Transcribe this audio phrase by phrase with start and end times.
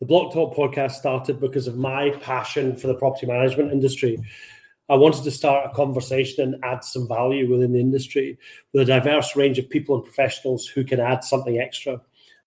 [0.00, 4.18] The Blocktalk podcast started because of my passion for the property management industry.
[4.88, 8.38] I wanted to start a conversation and add some value within the industry
[8.72, 12.00] with a diverse range of people and professionals who can add something extra.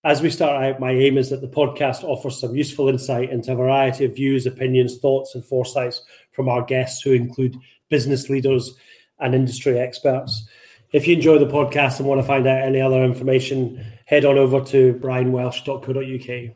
[0.04, 3.52] As we start out, my aim is that the podcast offers some useful insight into
[3.52, 6.02] a variety of views, opinions, thoughts, and foresights
[6.32, 7.56] from our guests, who include
[7.88, 8.76] business leaders
[9.20, 10.50] and industry experts.
[10.92, 14.40] If you enjoy the podcast and want to find out any other information, head on
[14.40, 16.56] over to brianwelsh.co.uk.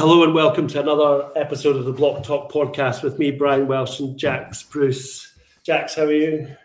[0.00, 4.16] Hello and welcome to another episode of the Blocktalk podcast with me, Brian Welsh, and
[4.16, 5.30] Jax Bruce.
[5.62, 6.56] Jax, how are you?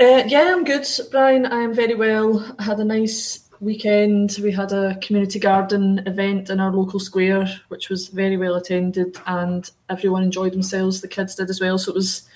[0.00, 1.44] Uh, yeah, I'm good, Brian.
[1.44, 2.56] I'm very well.
[2.58, 4.38] I had a nice weekend.
[4.42, 9.16] We had a community garden event in our local square, which was very well attended,
[9.26, 11.00] and everyone enjoyed themselves.
[11.00, 12.28] The kids did as well, so it was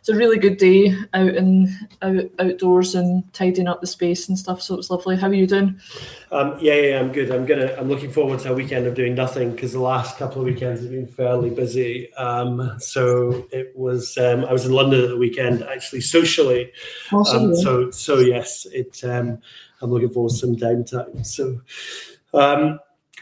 [0.00, 1.68] it's a really good day out and
[2.00, 4.62] out outdoors and tidying up the space and stuff.
[4.62, 5.14] So it was lovely.
[5.14, 5.78] How are you doing?
[6.32, 7.30] Um, yeah, yeah, I'm good.
[7.30, 7.74] I'm gonna.
[7.78, 10.80] I'm looking forward to a weekend of doing nothing because the last couple of weekends
[10.80, 12.12] have been fairly busy.
[12.14, 14.16] Um, so it was.
[14.16, 16.72] Um, I was in London at the weekend, actually socially.
[17.12, 17.50] Awesome.
[17.50, 19.04] Um, so so yes, it.
[19.04, 19.38] Um,
[19.82, 21.26] I'm looking forward to some downtime.
[21.26, 21.60] So.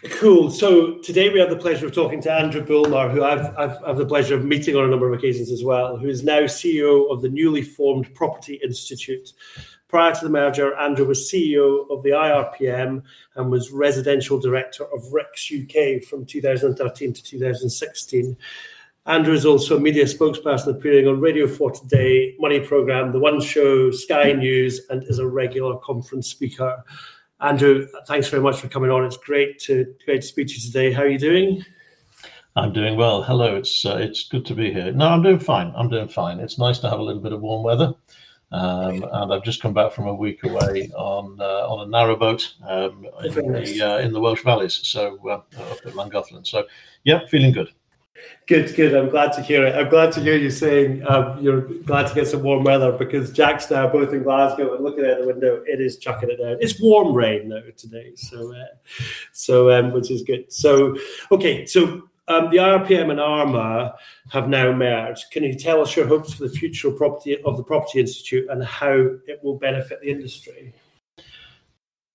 [0.05, 0.49] Cool.
[0.53, 3.97] So today we have the pleasure of talking to Andrew Bulmer, who I've, I've, I've,
[3.97, 7.11] the pleasure of meeting on a number of occasions as well, who is now CEO
[7.11, 9.33] of the newly formed Property Institute.
[9.89, 13.03] Prior to the merger, Andrew was CEO of the IRPM
[13.35, 18.37] and was residential director of RICS UK from 2013 to 2016.
[19.07, 23.41] Andrew is also a media spokesperson appearing on Radio 4 Today, Money Programme, The One
[23.41, 26.85] Show, Sky News, and is a regular conference speaker.
[27.41, 29.05] Andrew, thanks very much for coming on.
[29.05, 30.92] It's great to great to speak to you today.
[30.92, 31.64] How are you doing?
[32.56, 33.22] I'm doing well.
[33.22, 34.91] Hello, it's uh, it's good to be here.
[34.91, 35.72] No, I'm doing fine.
[35.77, 36.41] I'm doing fine.
[36.41, 37.94] It's nice to have a little bit of warm weather,
[38.50, 42.55] um, and I've just come back from a week away on uh, on a narrowboat
[42.69, 45.53] um, in, the, uh, in the Welsh valleys, so uh, up
[45.87, 46.44] at Llangollen.
[46.44, 46.66] So,
[47.04, 47.69] yeah, feeling good.
[48.47, 48.95] Good, good.
[48.95, 49.75] I'm glad to hear it.
[49.75, 53.31] I'm glad to hear you saying um, you're glad to get some warm weather because
[53.31, 56.57] Jack's now both in Glasgow and looking out the window, it is chucking it down.
[56.61, 58.65] It's warm rain though today, so uh,
[59.33, 60.51] so um, which is good.
[60.51, 60.97] So
[61.31, 63.95] okay, so um, the IRPM and Arma
[64.31, 65.31] have now merged.
[65.31, 68.65] Can you tell us your hopes for the future property of the Property Institute and
[68.65, 70.73] how it will benefit the industry?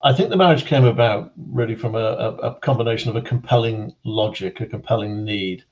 [0.01, 3.95] I think the marriage came about really from a, a, a combination of a compelling
[4.03, 5.63] logic, a compelling need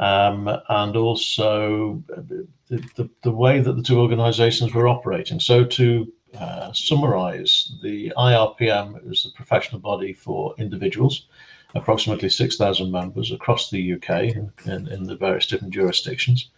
[0.00, 5.38] um, and also the, the, the, way that the two organizations were operating.
[5.38, 11.26] So, to uh, summarize, the IRPM is the professional body for individuals,
[11.74, 16.50] approximately 6,000 members across the UK in, in, the various different jurisdictions.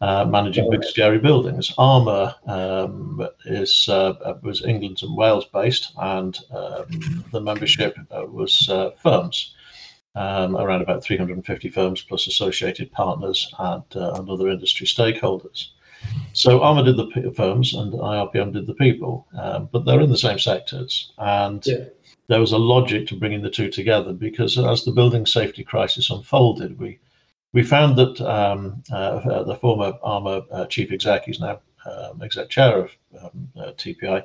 [0.00, 1.72] Uh, managing big scary buildings.
[1.78, 8.68] ARMA um, is uh, was England and Wales based, and um, the membership uh, was
[8.68, 9.54] uh, firms
[10.14, 15.68] um, around about 350 firms plus associated partners and, uh, and other industry stakeholders.
[16.32, 20.18] So Arma did the firms and IRPM did the people, um, but they're in the
[20.18, 21.12] same sectors.
[21.18, 21.84] And yeah.
[22.28, 26.10] there was a logic to bringing the two together because as the building safety crisis
[26.10, 26.98] unfolded, we
[27.52, 32.50] we found that um, uh, the former Arma uh, chief exec, he's now um, exec
[32.50, 32.90] chair of
[33.22, 34.24] um, uh, TPI,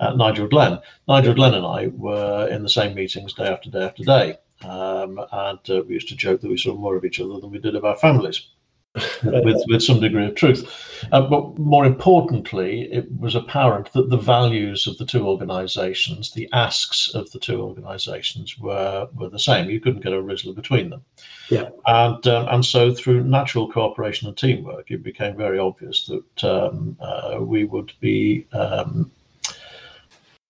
[0.00, 0.80] uh, Nigel Glen.
[1.06, 4.38] Nigel Glen and I were in the same meetings day after day after day.
[4.64, 7.50] Um, and uh, we used to joke that we saw more of each other than
[7.50, 8.48] we did of our families.
[9.24, 10.70] with, with some degree of truth.
[11.10, 16.48] Uh, but more importantly, it was apparent that the values of the two organizations, the
[16.52, 19.68] asks of the two organizations were, were the same.
[19.68, 21.04] You couldn't get a Rizla between them.
[21.50, 21.70] Yeah.
[21.86, 26.96] And, um, and so through natural cooperation and teamwork, it became very obvious that um,
[27.00, 29.10] uh, we would be um,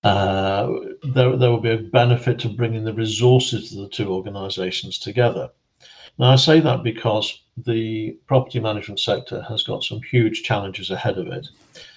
[0.04, 0.70] uh,
[1.02, 5.50] there, there will be a benefit to bringing the resources of the two organisations together.
[6.18, 11.18] Now, I say that because the property management sector has got some huge challenges ahead
[11.18, 11.48] of it.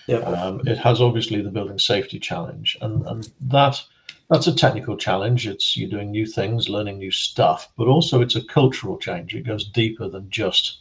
[0.08, 0.26] Yep.
[0.26, 3.84] Um, it has obviously the building safety challenge, and, and that
[4.30, 5.48] that's a technical challenge.
[5.48, 9.36] It's you're doing new things, learning new stuff, but also it's a cultural change.
[9.36, 10.80] It goes deeper than just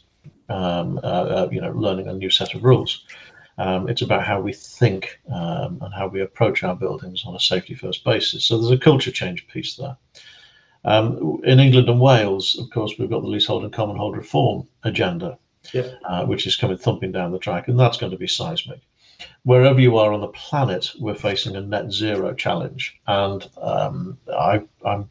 [0.49, 3.05] um, uh, uh, you know learning a new set of rules.
[3.57, 7.39] Um, it's about how we think um, and how we approach our buildings on a
[7.39, 8.45] safety first basis.
[8.45, 9.97] So there's a culture change piece there.
[10.85, 15.37] Um, in England and Wales, of course, we've got the leasehold and commonhold reform agenda,
[16.07, 18.79] uh, which is coming thumping down the track, and that's going to be seismic.
[19.43, 24.61] Wherever you are on the planet, we're facing a net zero challenge, and um, I,
[24.85, 25.09] I'm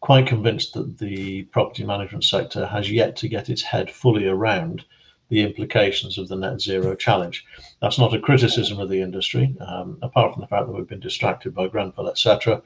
[0.00, 4.84] quite convinced that the property management sector has yet to get its head fully around
[5.28, 7.44] the implications of the net zero challenge.
[7.80, 11.00] That's not a criticism of the industry, um, apart from the fact that we've been
[11.00, 12.62] distracted by Grenfell, etc.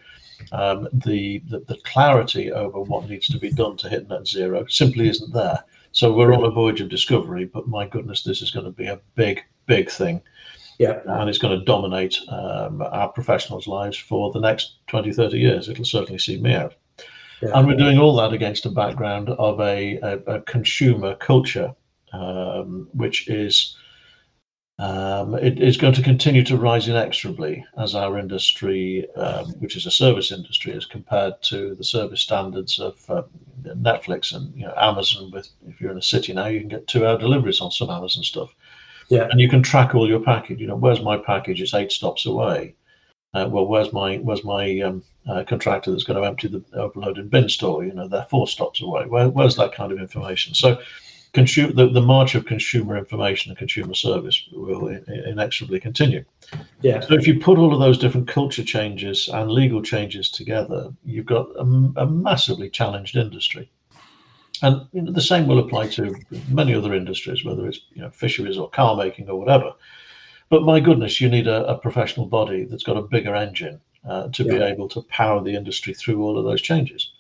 [0.53, 4.67] Um, the, the, the clarity over what needs to be done to hit net zero
[4.67, 5.65] simply isn't there.
[5.93, 8.87] So we're on a voyage of discovery, but my goodness, this is going to be
[8.87, 10.21] a big, big thing.
[10.79, 11.01] Yeah.
[11.07, 15.69] And it's going to dominate um, our professionals' lives for the next 20, 30 years.
[15.69, 16.75] It'll certainly see me out.
[17.43, 17.51] Yeah.
[17.55, 21.75] And we're doing all that against a background of a, a, a consumer culture,
[22.13, 23.77] um, which is
[24.81, 29.87] um, it is going to continue to rise inexorably as our industry, um, which is
[29.87, 33.23] a service industry, as compared to the service standards of uh,
[33.65, 35.33] Netflix and you know, Amazon.
[35.33, 38.23] With if you're in a city now, you can get two-hour deliveries on some Amazon
[38.23, 38.55] stuff.
[39.09, 40.61] Yeah, and you can track all your package.
[40.61, 41.61] You know, where's my package?
[41.61, 42.77] It's eight stops away.
[43.35, 47.31] Uh, well, where's my where's my um, uh, contractor that's going to empty the overloaded
[47.31, 47.85] bin store?
[47.85, 49.07] You know, they're four stops away.
[49.07, 50.55] Where, where's that kind of information?
[50.55, 50.81] So
[51.33, 56.25] consumer, the, the march of consumer information and consumer service will inexorably continue.
[56.81, 57.01] Yeah.
[57.01, 61.27] So if you put all of those different culture changes and legal changes together, you've
[61.27, 61.63] got a,
[61.97, 63.71] a massively challenged industry.
[64.63, 66.15] And you know, the same will apply to
[66.49, 69.73] many other industries, whether it's you know, fisheries or car making or whatever.
[70.49, 74.29] But my goodness, you need a, a professional body that's got a bigger engine uh,
[74.29, 74.53] to yeah.
[74.53, 77.13] be able to power the industry through all of those changes.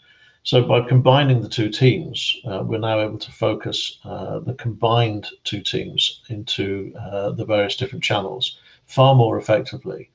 [0.48, 5.28] So by combining the two teams, uh, we're now able to focus uh, the combined
[5.44, 10.08] two teams into uh, the various different channels far more effectively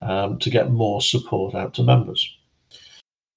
[0.00, 2.38] um, to get more support out to members.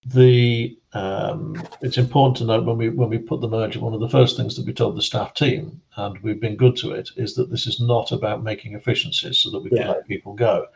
[0.06, 4.00] The um, it's important to note when we when we put the merger, one of
[4.00, 7.10] the first things that we told the staff team, and we've been good to it,
[7.18, 9.90] is that this is not about making efficiencies so that we can yeah.
[9.90, 10.68] let people go.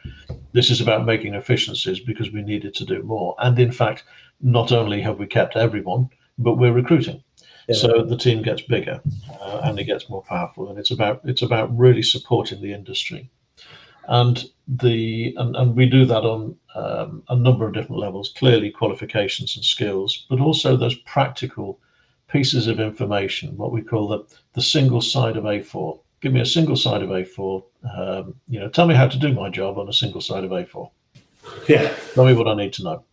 [0.54, 4.04] This is about making efficiencies because we needed to do more, and in fact
[4.42, 7.24] not only have we kept everyone, but we're recruiting.
[7.68, 7.76] Yeah.
[7.76, 9.02] So the team gets bigger
[9.42, 13.30] uh, and it gets more powerful, and it's about it's about really supporting the industry,
[14.08, 18.34] and the and, and we do that on um, a number of different levels.
[18.38, 21.80] Clearly, qualifications and skills, but also those practical
[22.28, 26.00] pieces of information, what we call the the single side of A4.
[26.22, 27.64] Give me a single side of A4.
[27.96, 30.52] Um, you know, tell me how to do my job on a single side of
[30.52, 30.90] A4.
[31.68, 31.94] Yeah.
[32.14, 33.04] Tell me what I need to know.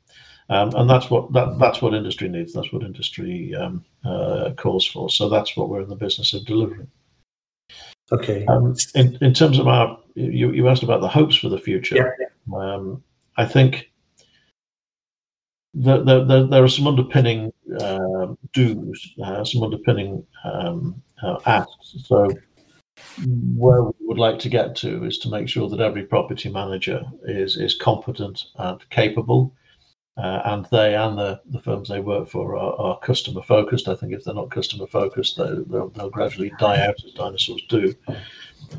[0.48, 2.52] Um, and that's what that, that's what industry needs.
[2.52, 5.08] That's what industry um, uh, calls for.
[5.08, 6.90] So that's what we're in the business of delivering.
[8.12, 8.44] Okay.
[8.46, 12.14] Um, in, in terms of our, you, you asked about the hopes for the future.
[12.50, 12.56] Yeah.
[12.56, 13.02] Um,
[13.36, 13.90] I think
[15.74, 21.96] that there, there, there, are some underpinning uh, dues, uh, some underpinning um, uh, asks.
[22.04, 22.30] So
[23.56, 27.02] where we would like to get to is to make sure that every property manager
[27.24, 29.52] is is competent and capable
[30.16, 33.88] uh, and they and the, the firms they work for are, are customer focused.
[33.88, 37.62] I think if they're not customer focused, they, will they'll gradually die out as dinosaurs
[37.68, 37.94] do.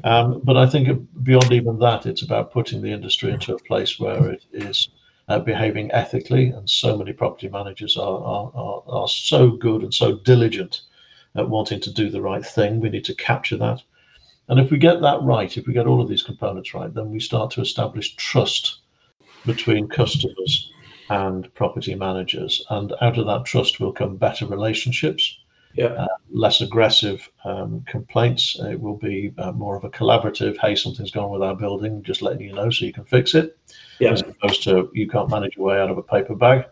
[0.03, 3.99] Um, but I think beyond even that, it's about putting the industry into a place
[3.99, 4.89] where it is
[5.27, 6.47] uh, behaving ethically.
[6.47, 10.81] And so many property managers are, are, are, are so good and so diligent
[11.35, 12.79] at wanting to do the right thing.
[12.79, 13.81] We need to capture that.
[14.47, 17.09] And if we get that right, if we get all of these components right, then
[17.09, 18.79] we start to establish trust
[19.45, 20.71] between customers
[21.09, 22.65] and property managers.
[22.69, 25.37] And out of that trust will come better relationships,
[25.75, 25.87] yeah.
[25.87, 28.57] Uh, less aggressive um, complaints.
[28.61, 32.21] It will be uh, more of a collaborative, hey, something's gone with our building, just
[32.21, 33.57] letting you know so you can fix it,
[33.99, 34.11] yeah.
[34.11, 36.65] as opposed to you can't manage your way out of a paper bag.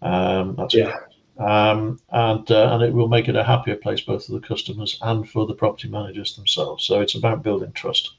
[0.00, 0.96] Um, that's yeah.
[1.38, 4.98] Um, and uh, and it will make it a happier place both for the customers
[5.02, 6.84] and for the property managers themselves.
[6.84, 8.12] So it's about building trust.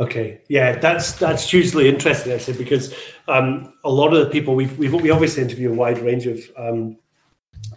[0.00, 2.94] Okay, yeah, that's that's hugely interesting actually because
[3.26, 6.38] um, a lot of the people we've, we've we obviously interview a wide range of
[6.56, 6.96] um,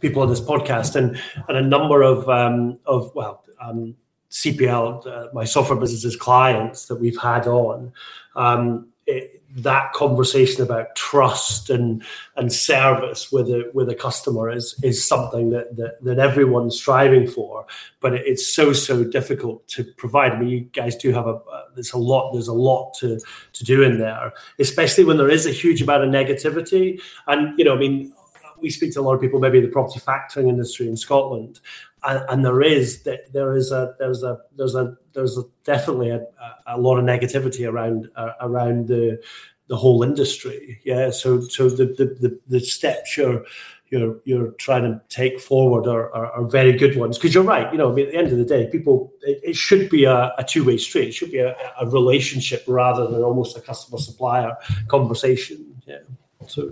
[0.02, 3.96] people on this podcast and and a number of um, of well um,
[4.30, 7.92] CPL uh, my software businesses clients that we've had on
[8.36, 12.04] um, it, that conversation about trust and
[12.36, 17.28] and service with a with a customer is is something that that, that everyone's striving
[17.28, 17.66] for.
[18.00, 20.32] But it's so so difficult to provide.
[20.32, 21.40] I mean you guys do have a
[21.76, 23.20] there's a lot there's a lot to
[23.54, 27.02] to do in there especially when there is a huge amount of negativity.
[27.28, 28.14] And you know i mean
[28.62, 31.60] we speak to a lot of people maybe in the property factoring industry in scotland
[32.04, 36.26] and, there is there is a there's a there's a there's a, definitely a,
[36.68, 39.22] a lot of negativity around uh, around the
[39.68, 40.80] the whole industry.
[40.84, 43.44] Yeah, so so the the the, the steps you're
[43.90, 47.72] you're you're trying to take forward are, are, are very good ones because you're right.
[47.72, 50.06] You know, I mean, at the end of the day, people it, it should be
[50.06, 51.10] a, a two way street.
[51.10, 54.56] It should be a, a relationship rather than almost a customer supplier
[54.88, 55.82] conversation.
[55.86, 56.00] Yeah.
[56.48, 56.72] So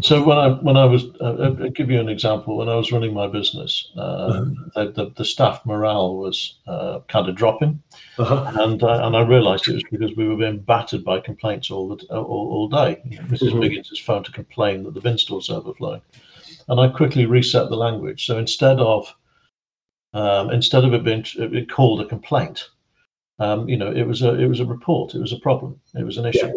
[0.00, 2.56] So when I when I was uh, I'll give you an example.
[2.56, 7.28] When I was running my business, uh, the, the, the staff morale was uh, kind
[7.28, 7.82] of dropping,
[8.18, 8.50] Uh-huh.
[8.62, 11.88] and uh, and I realised it was because we were being battered by complaints all
[11.94, 13.02] the all, all day.
[13.28, 13.60] missus Mhm.
[13.60, 16.02] Miggins' phone to complain that the bin stores overflowing,
[16.68, 18.26] and I quickly reset the language.
[18.26, 19.14] So instead of
[20.14, 22.68] um, instead of it being it called a complaint,
[23.38, 25.14] um, you know, it was a it was a report.
[25.14, 25.80] It was a problem.
[25.94, 26.52] It was an issue.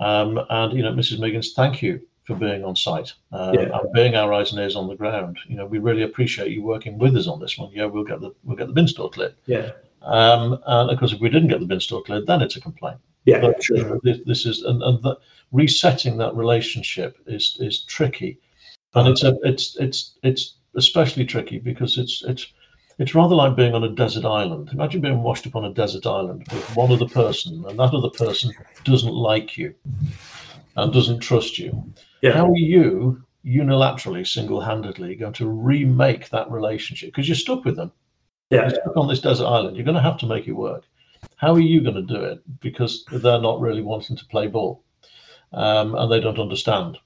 [0.00, 1.20] Um, and you know, Mrs.
[1.20, 3.78] Miggins, thank you for being on site um, Yeah.
[3.78, 5.38] and being our eyes and ears on the ground.
[5.46, 7.70] You know, we really appreciate you working with us on this one.
[7.72, 9.34] Yeah, we'll get the we'll get the bin store cleared.
[9.46, 9.70] Yeah.
[10.02, 12.60] Um, and of course, if we didn't get the bin store cleared, then it's a
[12.60, 12.98] complaint.
[13.24, 13.40] Yeah.
[13.40, 13.76] But Sure.
[13.76, 15.16] you know, this, this is and, and the,
[15.52, 18.38] resetting that relationship is is tricky,
[18.94, 22.52] and it's a it's it's it's especially tricky because it's it's
[22.98, 24.70] it's rather like being on a desert island.
[24.72, 28.10] Imagine being washed up on a desert island with one other person, and that other
[28.10, 28.52] person
[28.84, 29.74] doesn't like you
[30.76, 31.70] and doesn't trust you.
[32.24, 32.32] Yeah.
[32.32, 37.10] How are you unilaterally, single-handedly going to remake that relationship?
[37.10, 37.92] Because you're stuck with them.
[38.48, 38.62] Yeah.
[38.62, 39.76] You're stuck on this desert island.
[39.76, 40.84] You're going to have to make it work.
[41.36, 42.40] How are you going to do it?
[42.60, 44.82] Because they're not really wanting to play ball,
[45.52, 46.96] um, and they don't understand.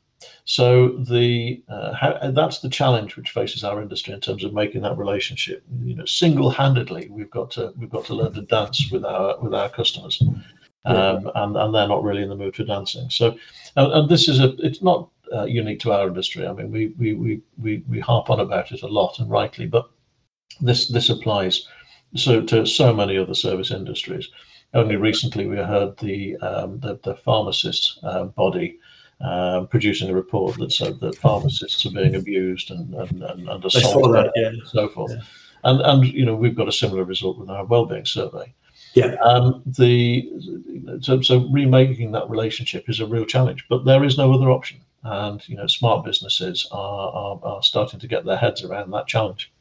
[0.45, 4.83] So the uh, how, that's the challenge which faces our industry in terms of making
[4.83, 5.65] that relationship.
[5.83, 9.53] You know, single-handedly, we've got to we've got to learn to dance with our with
[9.53, 10.23] our customers,
[10.85, 13.11] um, and and they're not really in the mood for dancing.
[13.11, 13.37] So,
[13.77, 16.47] and, and this is a it's not uh, unique to our industry.
[16.47, 19.67] I mean, we we we we we harp on about it a lot and rightly,
[19.67, 19.91] but
[20.61, 21.67] this this applies
[22.15, 24.29] so to so many other service industries.
[24.75, 28.79] Only recently, we heard the um, the, the pharmacist uh, body
[29.21, 33.65] um, producing a report that said that pharmacists are being abused and and, and, and
[33.65, 34.33] assaulted that.
[34.37, 34.49] Yeah.
[34.49, 35.13] and so forth.
[35.13, 35.23] Yeah.
[35.65, 38.55] And and you know we've got a similar result with our wellbeing survey.
[38.95, 39.15] Yeah.
[39.23, 40.31] Um, the
[41.01, 44.79] so, so remaking that relationship is a real challenge, but there is no other option.
[45.05, 49.07] And you know, smart businesses are, are, are starting to get their heads around that
[49.07, 49.53] challenge.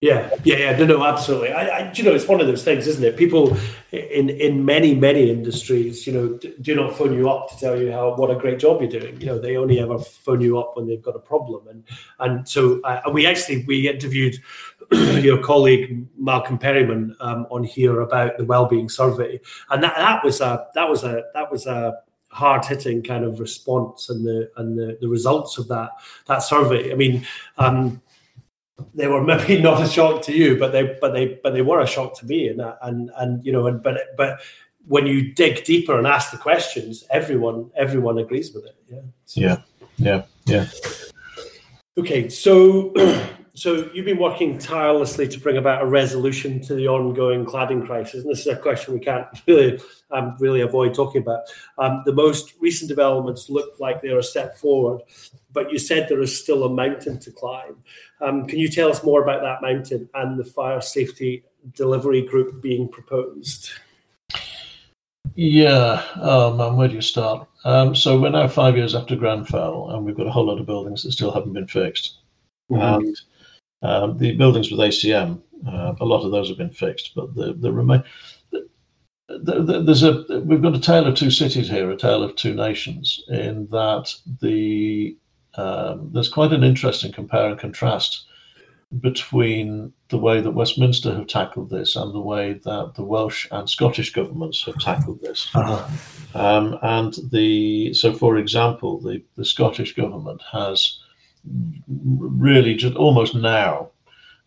[0.00, 0.76] Yeah, yeah, yeah.
[0.78, 1.52] No, no, absolutely.
[1.52, 3.18] I, I, you know, it's one of those things, isn't it?
[3.18, 3.54] People
[3.92, 7.78] in in many many industries, you know, d- do not phone you up to tell
[7.78, 9.20] you how what a great job you're doing.
[9.20, 11.68] You know, they only ever phone you up when they've got a problem.
[11.68, 11.84] And
[12.18, 14.36] and so uh, we actually we interviewed
[14.90, 20.40] your colleague Malcolm Perryman um, on here about the well-being survey, and that that was
[20.40, 21.98] a that was a that was a
[22.30, 25.90] hard hitting kind of response and the and the, the results of that
[26.26, 26.92] that survey.
[26.92, 27.26] I mean.
[27.58, 28.02] Um,
[28.94, 31.80] they were maybe not a shock to you, but they but they but they were
[31.80, 34.40] a shock to me, and and and you know, and but but
[34.86, 38.76] when you dig deeper and ask the questions, everyone everyone agrees with it.
[38.88, 39.00] Yeah.
[39.26, 39.56] So- Yeah,
[39.98, 40.66] yeah, yeah.
[41.98, 42.94] Okay, so
[43.60, 48.22] so you've been working tirelessly to bring about a resolution to the ongoing cladding crisis,
[48.22, 49.78] and this is a question we can't really
[50.10, 51.40] um, really avoid talking about.
[51.76, 55.02] Um, the most recent developments look like they are a step forward,
[55.52, 57.76] but you said there is still a mountain to climb.
[58.22, 62.62] Um, can you tell us more about that mountain and the fire safety delivery group
[62.62, 63.72] being proposed?
[65.34, 67.46] Yeah, man, where do you start?
[67.64, 70.64] Um, so we're now five years after Grenfell, and we've got a whole lot of
[70.64, 72.16] buildings that still haven't been fixed.
[72.70, 73.20] And
[73.82, 77.54] um, the buildings with ACM, uh, a lot of those have been fixed, but the
[77.54, 78.02] the remain.
[78.50, 78.68] The,
[79.28, 82.34] the, the, there's a we've got a tale of two cities here, a tale of
[82.36, 85.16] two nations, in that the
[85.54, 88.26] um, there's quite an interesting compare and contrast
[89.00, 93.70] between the way that Westminster have tackled this and the way that the Welsh and
[93.70, 95.48] Scottish governments have tackled this.
[95.54, 95.88] Uh-huh.
[96.34, 100.98] Um, and the so, for example, the, the Scottish government has
[101.88, 103.90] really just almost now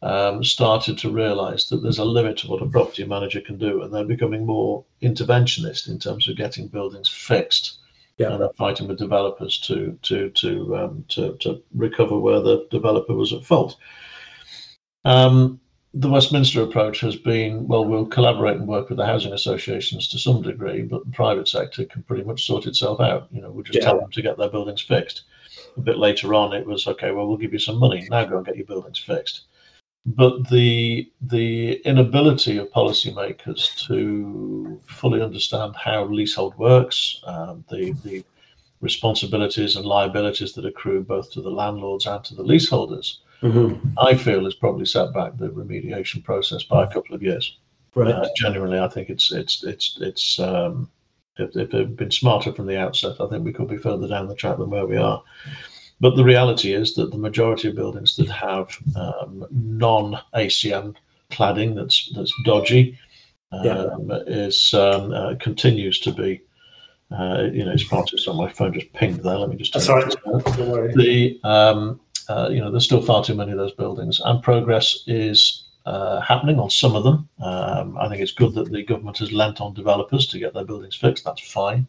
[0.02, 3.82] um, started to realise that there's a limit to what a property manager can do,
[3.82, 7.80] and they're becoming more interventionist in terms of getting buildings fixed.
[8.18, 8.32] Yeah.
[8.32, 13.16] And they're fighting with developers to to to um, to, to recover where the developer
[13.16, 13.78] was at fault.
[15.04, 15.60] Um,
[15.96, 20.20] the Westminster approach has been well, we'll collaborate and work with the housing associations to
[20.20, 23.28] some degree, but the private sector can pretty much sort itself out.
[23.32, 23.86] You know, we'll just Yeah.
[23.86, 25.24] tell them to get their buildings fixed.
[25.76, 27.12] A bit later on, it was okay.
[27.12, 28.26] Well, we'll give you some money now.
[28.26, 29.42] Go and get your buildings fixed.
[30.06, 38.24] But the the inability of policymakers to fully understand how leasehold works, um, the the
[38.82, 43.94] responsibilities and liabilities that accrue both to the landlords and to the leaseholders, Mhm.
[43.98, 47.58] I feel has probably set back the remediation process by a couple of years.
[47.96, 48.14] Right.
[48.14, 50.90] Uh, genuinely, I think it's it's it's it's um,
[51.38, 54.28] if, if they'd been smarter from the outset, I think we could be further down
[54.28, 55.22] the track than where we are.
[56.00, 60.96] But the reality is that the majority of buildings that have um, non-ACM
[61.32, 62.98] cladding that's that's dodgy
[63.64, 63.86] Yeah.
[63.86, 66.42] um, is um, uh, continues to be
[67.12, 68.34] Uh, you know, it's too slow.
[68.34, 69.38] My phone just pinged there.
[69.38, 69.74] Let me just.
[69.74, 70.16] That's all right.
[70.26, 70.94] Don't worry.
[70.96, 75.04] The um, uh, you know, there's still far too many of those buildings, and progress
[75.06, 77.28] is uh, happening on some of them.
[77.42, 80.66] Um, I think it's good that the government has lent on developers to get their
[80.66, 81.26] buildings fixed.
[81.26, 81.88] That's fine,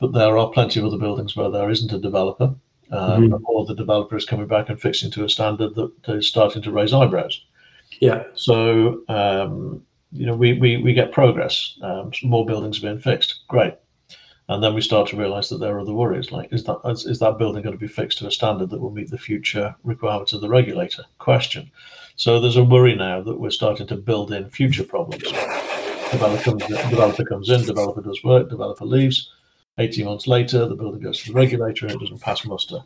[0.00, 2.54] but there are plenty of other buildings where there isn't a developer,
[2.90, 6.62] um, or the developer is coming back and fixing to a standard that is starting
[6.62, 7.44] to raise eyebrows.
[8.00, 8.24] Yeah.
[8.34, 9.82] So um,
[10.12, 11.78] you know, we, we we get progress.
[11.82, 13.40] Um, more buildings are being fixed.
[13.48, 13.74] Great.
[14.50, 17.04] And then we start to realise that there are other worries, like is that is,
[17.04, 19.74] is that building going to be fixed to a standard that will meet the future
[19.84, 21.04] requirements of the regulator?
[21.18, 21.70] Question.
[22.18, 25.22] So there's a worry now that we're starting to build in future problems.
[26.10, 29.30] Developer comes, developer comes in, developer does work, developer leaves.
[29.78, 32.80] 18 months later, the building goes to the regulator and it doesn't pass muster.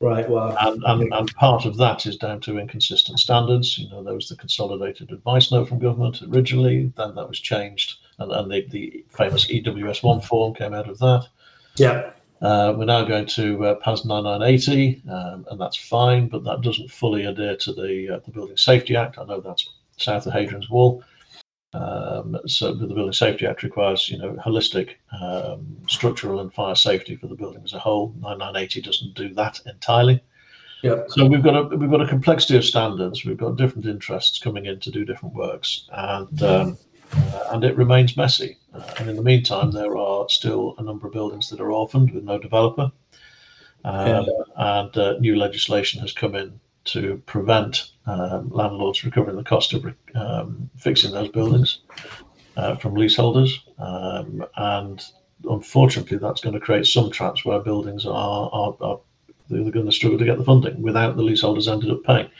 [0.00, 0.26] Right.
[0.26, 0.56] Wow.
[0.58, 3.76] And, and, and part of that is down to inconsistent standards.
[3.76, 7.98] You know, there was the consolidated advice note from government originally, then that was changed,
[8.18, 11.26] and, and the, the famous EWS1 form came out of that.
[11.76, 12.12] Yeah.
[12.40, 16.90] Uh, we're now going to uh, PAS 9980, um, and that's fine, but that doesn't
[16.90, 19.18] fully adhere to the uh, the Building Safety Act.
[19.18, 21.02] I know that's south of Hadrian's Wall.
[21.74, 27.16] Um, so the Building Safety Act requires, you know, holistic um, structural and fire safety
[27.16, 28.14] for the building as a whole.
[28.20, 30.22] 9980 doesn't do that entirely.
[30.82, 31.02] Yeah.
[31.08, 33.24] So we've got a we've got a complexity of standards.
[33.24, 36.78] We've got different interests coming in to do different works, and um,
[37.50, 38.56] and it remains messy.
[38.74, 42.10] Uh, and in the meantime, there are still a number of buildings that are orphaned
[42.12, 42.90] with no developer,
[43.84, 49.74] um, and uh, new legislation has come in to prevent um, landlords recovering the cost
[49.74, 49.84] of
[50.14, 51.80] um, fixing those buildings
[52.56, 53.66] uh, from leaseholders.
[53.78, 55.04] Um, and
[55.48, 59.00] unfortunately, that's going to create some traps where buildings are, are, are
[59.50, 62.30] they're going to struggle to get the funding without the leaseholders ended up paying.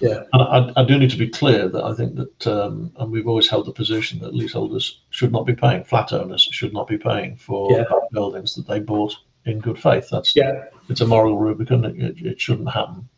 [0.00, 0.22] Yeah.
[0.32, 3.26] And I, I do need to be clear that I think that, um, and we've
[3.26, 6.98] always held the position that leaseholders should not be paying, flat owners should not be
[6.98, 7.84] paying for Yeah.
[8.12, 10.08] buildings that they bought in good faith.
[10.10, 10.64] That's Yeah.
[10.88, 11.84] it's a moral Rubicon.
[11.84, 13.08] It, it, it shouldn't happen.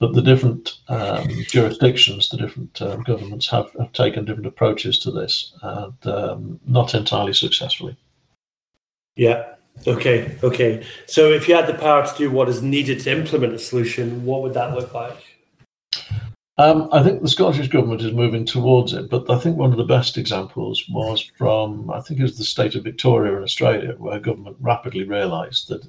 [0.00, 5.12] But the different um, jurisdictions, the different um, governments have, have taken different approaches to
[5.12, 7.96] this, and um, not entirely successfully.
[9.14, 9.54] Yeah.
[9.86, 10.36] Okay.
[10.42, 10.84] Okay.
[11.06, 14.24] So if you had the power to do what is needed to implement a solution,
[14.24, 15.31] what would that look like?
[16.62, 19.78] Um, I think the Scottish government is moving towards it, but I think one of
[19.78, 23.96] the best examples was from, I think it was the state of Victoria in Australia,
[23.98, 25.84] where government rapidly realised that,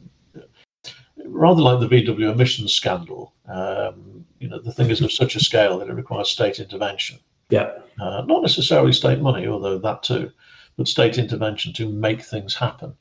[1.25, 5.39] rather like the VW emissions scandal, um, you know, the thing is of such a
[5.39, 7.19] scale that it requires state intervention.
[7.51, 7.73] Yeah.
[7.99, 10.31] Uh, not necessarily state money, although that too,
[10.75, 12.95] but state intervention to make things happen.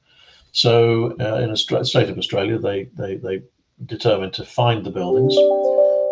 [0.53, 3.43] So uh, in the state of Australia, they, they, they
[3.87, 5.35] determined to find the buildings,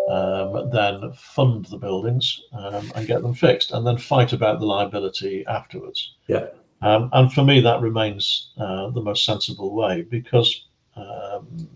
[0.09, 4.65] um, then fund the buildings um, and get them fixed, and then fight about the
[4.65, 6.15] liability afterwards.
[6.27, 6.47] Yeah.
[6.81, 11.69] Um, and for me, that remains uh, the most sensible way because, um,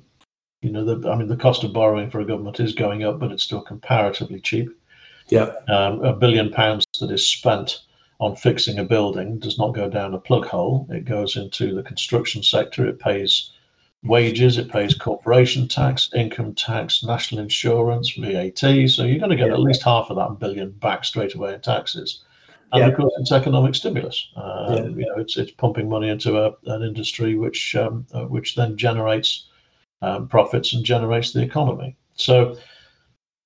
[0.61, 3.19] you know, the, I mean, the cost of borrowing for a government is going up,
[3.19, 4.69] but it's still comparatively cheap.
[5.29, 5.51] Yeah.
[5.67, 7.81] Um, a billion pounds that is spent
[8.19, 10.87] on fixing a building does not go down a plug hole.
[10.89, 12.87] It goes into the construction sector.
[12.87, 13.51] It pays
[14.05, 18.59] wages, it pays corporation tax, income tax, national insurance, VAT.
[18.87, 21.61] So you're going to get at least half of that billion back straight away in
[21.61, 22.23] taxes.
[22.71, 22.89] And Yeah.
[22.89, 24.29] of course, it's economic stimulus.
[24.35, 24.83] Um, Yeah.
[24.83, 28.77] You know, it's it's pumping money into a, an industry which um, uh, which then
[28.77, 29.47] generates
[30.01, 31.95] um, profits and generates the economy.
[32.15, 32.57] So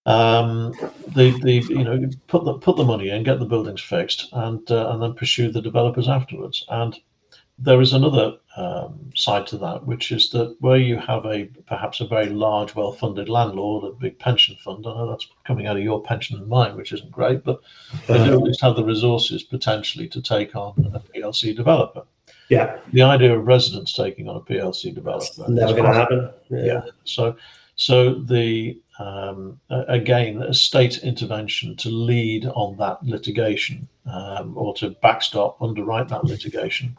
[0.05, 0.73] um,
[1.15, 4.69] the the you know put the put the money in, get the buildings fixed, and
[4.71, 6.65] uh, and then pursue the developers afterwards.
[6.69, 6.95] And
[7.61, 11.99] there is another um, side to that, which is that where you have a perhaps
[11.99, 14.85] a very large, well-funded landlord, a big pension fund.
[14.87, 17.61] I know that's coming out of your pension and mine, which isn't great, but
[18.07, 22.03] they do at least have the resources potentially to take on a PLC developer.
[22.49, 22.79] Yeah.
[22.93, 26.29] The idea of residents taking on a PLC developer Never going to happen.
[26.49, 26.81] yeah.
[27.03, 27.35] So,
[27.75, 34.89] so the um, again, a state intervention to lead on that litigation um, or to
[35.01, 36.95] backstop, underwrite that litigation,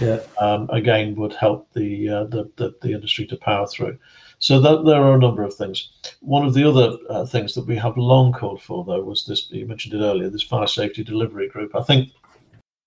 [0.00, 0.20] Yeah.
[0.40, 3.98] um, again would help the, uh, the, the the industry to power through.
[4.40, 5.90] So that there are a number of things.
[6.20, 9.48] One of the other uh, things that we have long called for, though, was this.
[9.50, 10.28] You mentioned it earlier.
[10.28, 11.74] This fire safety delivery group.
[11.74, 12.10] I think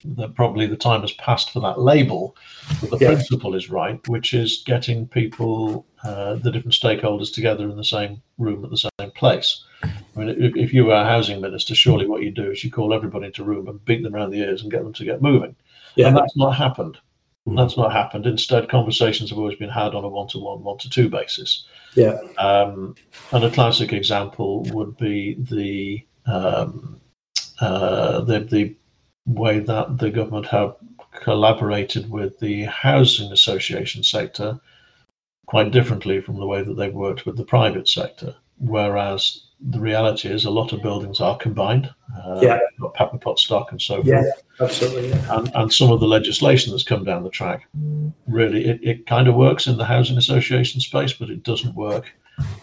[0.06, 2.36] that probably the time has passed for that label,
[2.82, 3.14] but the Yeah.
[3.14, 8.22] principle is right, which is getting people, uh, the different stakeholders together in the same
[8.38, 9.64] room at the same place.
[9.84, 12.72] I mean, if, if you were a housing minister, surely what you do is you
[12.72, 15.06] call everybody into a room and beat them around the ears and get them to
[15.06, 15.56] get moving.
[15.96, 16.08] Yeah.
[16.08, 17.00] And that's not happened.
[17.48, 17.58] Mhm.
[17.58, 18.28] That's not happened.
[18.28, 21.66] Instead, conversations have always been had on a one-to-one, one-to-two basis.
[21.96, 22.20] Yeah.
[22.38, 22.96] Um,
[23.32, 27.00] and a classic example would be the um,
[27.62, 28.76] uh, the the
[29.28, 30.76] way that the government have
[31.12, 34.60] collaborated with the housing association sector
[35.46, 38.36] quite differently from the way that they've worked with the private sector.
[38.60, 41.90] Whereas the reality is a lot of buildings are combined.
[42.24, 42.60] Uh, Yeah.
[42.80, 44.08] got pepper pot stock and so forth.
[44.08, 44.24] Yeah,
[44.60, 45.10] absolutely.
[45.10, 45.38] Yeah.
[45.38, 47.68] And, and some of the legislation that's come down the track
[48.28, 52.12] really it, it kind of works in the housing association space, but it doesn't work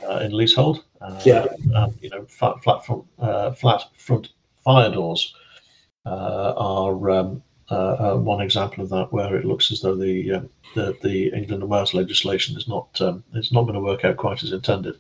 [0.09, 0.85] uh, in leasehold.
[1.00, 1.46] Uh, Yeah.
[1.74, 4.29] And you know, flat flat front uh, flat front
[4.64, 5.35] fire doors
[6.10, 7.74] are um, uh,
[8.14, 10.42] uh, one example of that, where it looks as though the uh,
[10.74, 14.16] the, the England and Wales legislation is not um, it's not going to work out
[14.16, 14.96] quite as intended.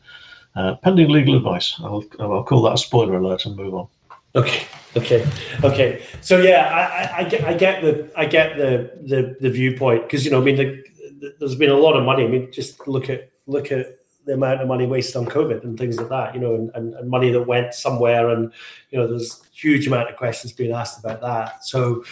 [0.56, 1.74] Uh, pending legal advice.
[1.80, 3.88] I'll I'll call that a spoiler alert and move on.
[4.36, 5.26] Okay, okay,
[5.62, 6.02] okay.
[6.20, 10.02] So yeah, I, I, I get, I get the, I get the, the, the viewpoint
[10.02, 10.84] because you know, I mean, the,
[11.20, 12.24] the, there's been a lot of money.
[12.24, 15.78] I mean, just look at, look at the amount of money wasted on COVID and
[15.78, 16.34] things like that.
[16.34, 18.52] You know, and, and, and money that went somewhere, and
[18.90, 21.64] you know, there's huge amount of questions being asked about that.
[21.64, 22.04] So,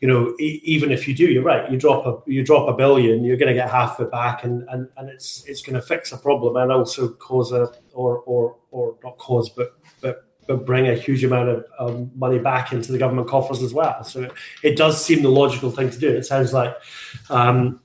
[0.00, 1.70] you know, e- even if you do, you're right.
[1.70, 4.44] You drop a, you drop a billion, you're going to get half of it back,
[4.44, 8.18] and and and it's it's going to fix a problem and also cause a or
[8.20, 12.72] or or not cause, but but but bring a huge amount of um, money back
[12.72, 14.02] into the government coffers as well.
[14.04, 16.08] So it, it does seem the logical thing to do.
[16.08, 16.74] It sounds like
[17.30, 17.80] um,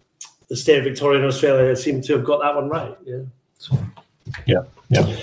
[0.49, 2.97] the state of Victoria and Australia seem to have got that one right.
[3.05, 3.23] Yeah.
[3.57, 3.77] So.
[4.45, 5.15] Yeah, yeah.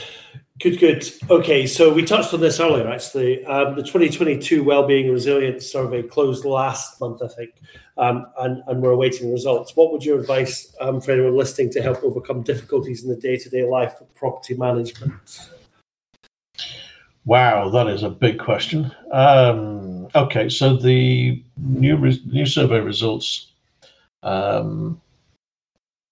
[0.61, 1.11] Good, good.
[1.29, 2.89] Okay, so we touched on this earlier.
[2.89, 7.51] Actually, um, the 2022 Wellbeing and Resilience Survey closed last month, I think,
[7.99, 9.75] um, and, and we're awaiting results.
[9.75, 13.65] What would your advice um, for anyone listening to help overcome difficulties in the day-to-day
[13.65, 15.51] life of property management?
[17.25, 18.95] Wow, that is a big question.
[19.11, 23.53] Um, okay, so the new re- new survey results
[24.23, 25.01] um,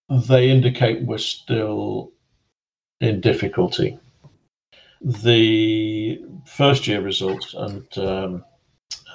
[0.08, 2.12] they indicate we're still
[3.00, 3.98] in difficulty.
[5.00, 8.44] The first year results, and um,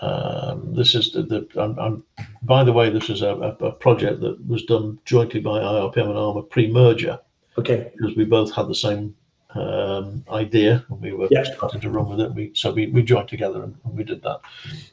[0.02, 2.04] um, this is the, the I'm, I'm,
[2.44, 6.18] by the way, this is a, a, project that was done jointly by IRPM and
[6.18, 7.20] ARMA pre-merger
[7.58, 7.92] Okay.
[7.96, 9.16] because we both had the same
[9.56, 11.44] um, idea and we were Yeah.
[11.56, 12.34] starting to run with it.
[12.34, 14.42] We, so we, we joined together and, and we did that.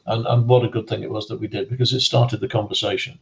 [0.07, 2.47] And, and what a good thing it was that we did because it started the
[2.47, 3.19] conversation.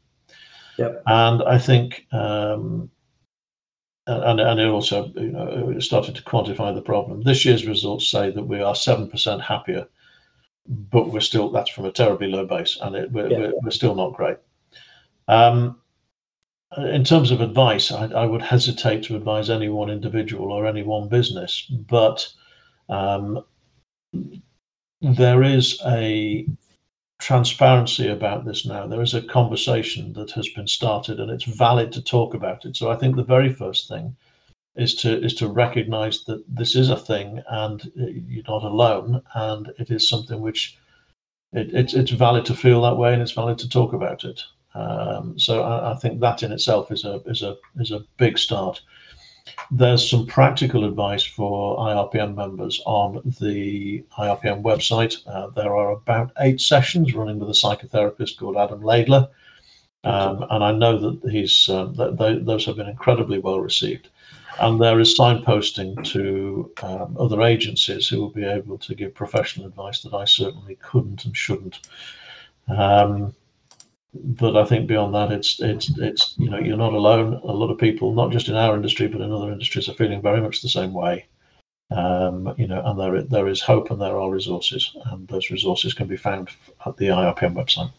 [0.77, 1.03] Yep.
[1.05, 2.89] And I think, um,
[4.07, 7.21] and, and it also you know, started to quantify the problem.
[7.21, 9.87] This year's results say that we are 7% happier,
[10.67, 13.39] but we're still, that's from a terribly low base and it, we're, Yeah.
[13.39, 14.37] we're, we're still not great.
[15.27, 15.79] Um,
[16.77, 20.81] in terms of advice, I, I, would hesitate to advise any one individual or any
[20.83, 22.27] one business, but
[22.89, 23.45] um,
[25.01, 26.47] there is a
[27.23, 28.85] transparency about this now.
[28.85, 32.75] There is a conversation that has been started, and it's valid to talk about it.
[32.75, 34.15] So I think the very first thing
[34.75, 39.71] is to is to recognise that this is a thing, and you're not alone, and
[39.79, 40.77] it is something which
[41.53, 44.43] it, it's it's valid to feel that way, and it's valid to talk about it.
[44.75, 48.37] Um, so I, I, think that in itself is a is a is a big
[48.37, 48.81] start.
[49.71, 55.17] There's some practical advice for IRPM members on the IRPM website.
[55.27, 59.29] Uh, there are about eight sessions running with a psychotherapist called Adam Laidler,
[60.03, 64.09] um, and I know that he's uh, that they, those have been incredibly well received.
[64.59, 69.65] And there is signposting to um, other agencies who will be able to give professional
[69.65, 71.79] advice that I certainly couldn't and shouldn't.
[72.67, 73.33] Um,
[74.13, 77.33] but I think beyond that, it's it's it's you know you're not alone.
[77.43, 80.21] A lot of people, not just in our industry but in other industries, are feeling
[80.21, 81.25] very much the same way.
[81.91, 85.93] Um, you know, and there there is hope and there are resources, and those resources
[85.93, 86.49] can be found
[86.85, 87.91] at the IRPM website.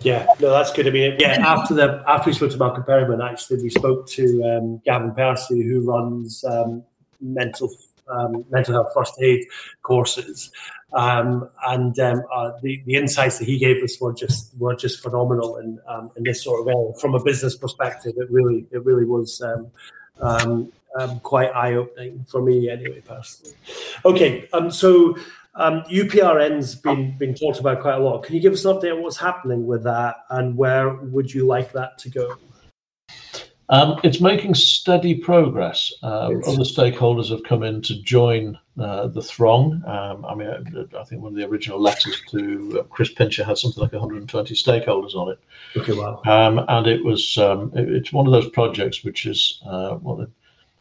[0.00, 0.86] Yeah, no, that's good.
[0.86, 4.42] I mean, yeah, after the after we spoke to Malcolm Perryman, actually, we spoke to
[4.44, 6.84] um, Gavin Percy, who runs um,
[7.20, 7.70] mental
[8.08, 9.46] um, mental health first aid
[9.82, 10.50] courses,
[10.92, 15.02] um, and um, uh, the the insights that he gave us were just were just
[15.02, 15.56] phenomenal.
[15.56, 19.04] And um, in this sort of area, from a business perspective, it really it really
[19.04, 19.70] was um,
[20.20, 23.56] um, quite eye opening for me, anyway, personally.
[24.04, 25.16] Okay, so.
[25.58, 28.22] Um, UPRN's been been talked about quite a lot.
[28.24, 31.46] Can you give us an update on what's happening with that, and where would you
[31.46, 32.36] like that to go?
[33.68, 35.92] Um, it's making steady progress.
[36.02, 39.82] Uh, other stakeholders have come in to join uh, the throng.
[39.86, 43.42] Um, I mean, I, I, think one of the original letters to uh, Chris Pincher
[43.42, 45.38] had something like 120 stakeholders on it.
[45.76, 46.22] Okay, wow.
[46.26, 50.26] Um, and it was um, it, it's one of those projects which is uh, well,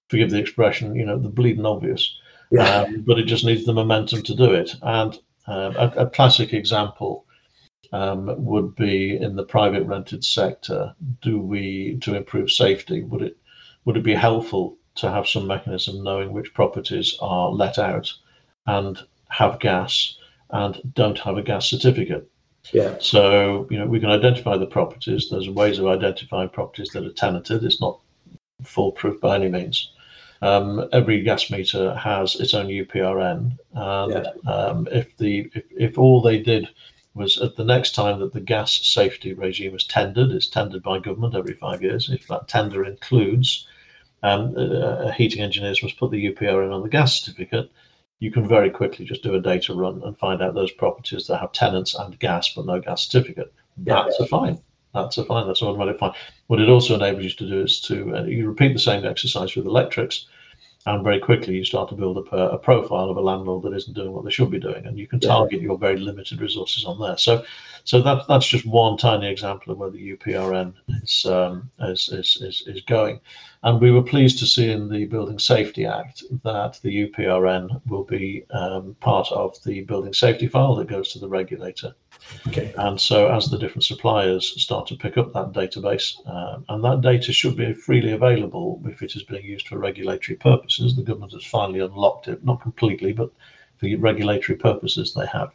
[0.10, 2.20] forgive the expression, you know, the bleeding obvious.
[2.52, 2.82] Yeah.
[2.82, 4.76] Um, but it just needs the momentum to do it.
[4.84, 5.18] And
[5.48, 7.25] uh, a, a, classic example
[7.92, 10.94] would be in the private rented sector.
[11.22, 13.04] Do we to improve safety?
[13.04, 13.38] Would it
[13.86, 18.12] would it be helpful to have some mechanism knowing which properties are let out
[18.66, 18.98] and
[19.30, 20.18] have gas
[20.50, 22.30] and don't have a gas certificate?
[22.72, 22.96] Yeah.
[23.00, 25.30] So, you know, we can identify the properties.
[25.30, 27.64] There's ways of identifying properties that are tenanted.
[27.64, 28.00] It's not
[28.64, 29.92] foolproof by any means.
[30.42, 34.52] Um, every gas meter has its own UPRN, and Yeah.
[34.52, 36.68] um, if the if, if all they did
[37.16, 41.00] was at the next time that the gas safety regime is tendered, it's tendered by
[41.00, 42.10] government every five years.
[42.10, 43.66] If that tender includes
[44.22, 47.72] um, uh, heating engineers must put the UPRN on the gas certificate,
[48.20, 51.38] you can very quickly just do a data run and find out those properties that
[51.38, 53.54] have tenants and gas but no gas certificate.
[53.84, 54.04] Yeah.
[54.04, 54.60] That's a fine.
[54.94, 55.48] That's a fine.
[55.48, 56.14] That's an automatic fine.
[56.48, 59.56] What it also enables you to do is to uh, you repeat the same exercise
[59.56, 60.28] with electrics,
[60.88, 63.74] and very quickly you start to build up a, a profile of a landlord that
[63.76, 65.30] isn't doing what they should be doing, and you can Yeah.
[65.30, 67.18] target your very limited resources on there.
[67.18, 67.44] So,
[67.86, 72.38] so that that's just one tiny example of where the UPRN is um, is, is,
[72.42, 73.20] is is going.
[73.64, 78.04] And we were pleased to see in the Building Safety Act that the UPRN will
[78.04, 81.96] be um, part of the building safety file that goes to the regulator.
[82.48, 82.74] Okay.
[82.78, 87.02] And so, as the different suppliers start to pick up that database, um, and that
[87.02, 90.96] data should be freely available if it is being used for regulatory purposes.
[90.96, 93.32] The government has finally unlocked it, not completely, but
[93.78, 95.52] for regulatory purposes, they have.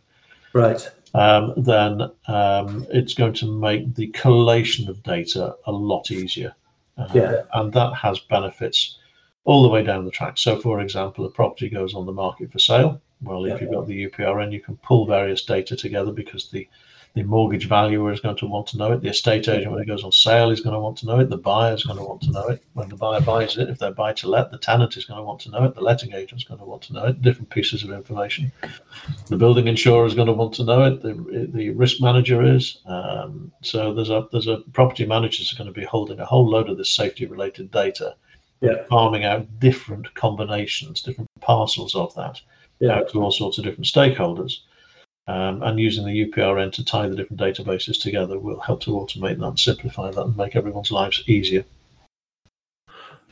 [0.53, 0.89] Right.
[1.15, 6.55] Um, then um, it's going to make the collation of data a lot easier.
[6.99, 7.43] Uh, Yeah.
[7.55, 8.99] And that has benefits
[9.45, 10.39] all the way down the track.
[10.39, 13.01] So, for example, a property goes on the market for sale.
[13.23, 16.69] Well, if you've got the UPRN, you can pull various data together because the
[17.15, 19.01] the mortgage valuer is going to want to know it.
[19.01, 21.29] The estate agent, when it goes on sale, is going to want to know it.
[21.29, 22.63] The buyer is going to want to know it.
[22.75, 25.25] When the buyer buys it, if they're buy to let, the tenant is going to
[25.25, 25.75] want to know it.
[25.75, 27.21] The letting agent is going to want to know it.
[27.21, 28.53] Different pieces of information.
[29.27, 31.03] The building insurer is going to want to know it.
[31.03, 32.79] The, the risk manager is.
[32.87, 36.49] Um, so there's a there's a property managers are going to be holding a whole
[36.49, 38.15] load of this safety related data,
[38.61, 38.85] Yeah.
[38.89, 42.41] farming out different combinations, different parcels of that
[42.81, 42.97] Yeah.
[42.97, 44.59] out to all sorts of different stakeholders.
[45.29, 49.39] Um, and using the UPRN to tie the different databases together will help to automate
[49.39, 51.65] that, and simplify that, and make everyone's lives easier.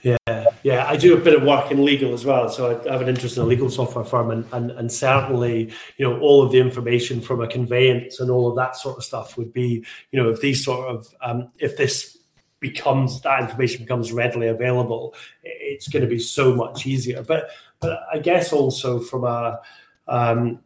[0.03, 0.17] Yeah,
[0.63, 0.87] yeah.
[0.87, 3.37] I do a bit of work in legal as well, so I have an interest
[3.37, 7.21] in a legal software firm, and, and and certainly, you know, all of the information
[7.21, 10.41] from a conveyance and all of that sort of stuff would be, you know, if
[10.41, 12.19] these sort of um, if this
[12.61, 17.23] becomes that information becomes readily available, it's going to be so much easier.
[17.23, 19.61] But but I guess also from a
[20.07, 20.61] um,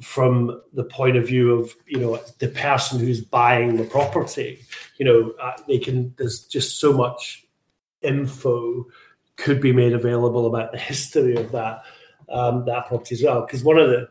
[0.00, 4.60] from the point of view of you know the person who's buying the property,
[4.96, 6.14] you know, uh, they can.
[6.18, 7.46] There's just so much
[8.02, 8.86] info
[9.36, 11.82] could be made available about the history of that
[12.28, 13.42] um, that property as well.
[13.42, 14.08] Because one of the,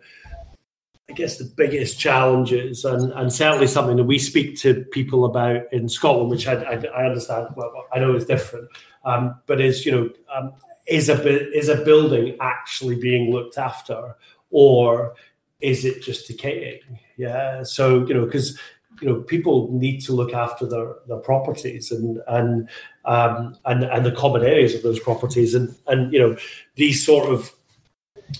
[1.09, 5.71] I guess, the biggest challenges, and, and certainly something that we speak to people about
[5.71, 8.69] in Scotland, which I, I, I understand, well, I know is different,
[9.05, 10.53] um, but is you know, um,
[10.85, 14.15] is a is a building actually being looked after,
[14.51, 15.15] or
[15.61, 16.81] is it just decaying?
[17.17, 18.57] Yeah, so you know, because
[19.01, 22.69] you know people need to look after their, their properties and and
[23.05, 25.55] um, and and the common areas of those properties.
[25.55, 26.37] And and you know
[26.75, 27.51] these sort of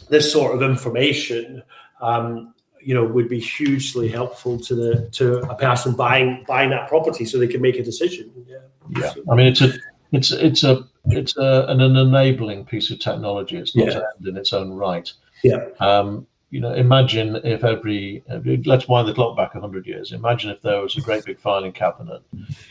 [0.10, 1.64] this sort of information
[2.02, 6.90] um, you know would be hugely helpful to the to a person buying buying that
[6.90, 8.32] property so they can make a decision.
[8.48, 8.58] Yeah.
[9.00, 9.74] Yeah, I mean it's a
[10.12, 13.58] it's it's a it's a, an, an enabling piece of technology.
[13.58, 13.98] It's not Yeah.
[13.98, 15.12] an end in its own right.
[15.44, 15.66] Yeah.
[15.80, 18.24] Um, you know, imagine if every
[18.66, 20.12] let's wind the clock back hundred years.
[20.12, 22.22] Imagine if there was a great big filing cabinet,